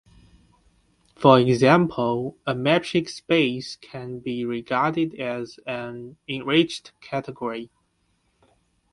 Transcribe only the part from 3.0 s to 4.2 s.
space can